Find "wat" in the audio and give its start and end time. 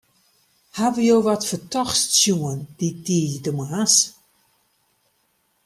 1.27-1.43